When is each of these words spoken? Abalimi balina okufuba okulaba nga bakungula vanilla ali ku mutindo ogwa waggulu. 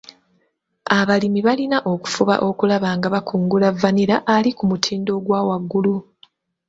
Abalimi 0.99 1.39
balina 1.47 1.77
okufuba 1.93 2.35
okulaba 2.49 2.89
nga 2.97 3.07
bakungula 3.13 3.67
vanilla 3.81 4.17
ali 4.35 4.51
ku 4.57 4.63
mutindo 4.69 5.11
ogwa 5.17 5.39
waggulu. 5.47 5.95